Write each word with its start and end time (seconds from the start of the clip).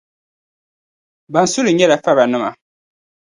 Ban 1.33 1.47
su 1.51 1.59
li 1.63 1.71
nyɛla 1.73 1.97
faranima. 2.03 2.49